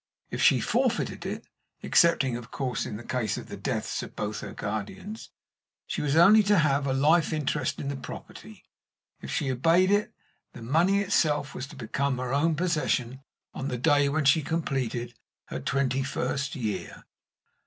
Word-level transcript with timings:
If 0.31 0.41
she 0.41 0.59
forfeited 0.59 1.27
it, 1.27 1.45
excepting, 1.83 2.35
of 2.35 2.49
course, 2.49 2.85
the 2.85 3.03
case 3.03 3.37
of 3.37 3.49
the 3.49 3.55
deaths 3.55 4.01
of 4.01 4.15
both 4.15 4.39
her 4.39 4.51
guardians, 4.51 5.29
she 5.85 6.01
was 6.01 6.15
only 6.15 6.41
to 6.41 6.57
have 6.57 6.87
a 6.87 6.93
life 6.93 7.31
interest 7.31 7.79
in 7.79 7.87
the 7.87 7.95
property; 7.95 8.63
if 9.21 9.29
she 9.29 9.51
obeyed 9.51 9.91
it, 9.91 10.11
the 10.53 10.63
money 10.63 11.01
itself 11.01 11.53
was 11.53 11.67
to 11.67 11.75
become 11.75 12.17
her 12.17 12.33
own 12.33 12.55
possession 12.55 13.21
on 13.53 13.67
the 13.67 13.77
day 13.77 14.09
when 14.09 14.25
she 14.25 14.41
completed 14.41 15.13
her 15.49 15.59
twenty 15.59 16.01
first 16.01 16.55
year. 16.55 17.03